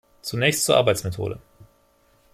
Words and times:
Zunächst 0.23 0.65
zur 0.65 0.77
Arbeitsmethode. 0.77 1.39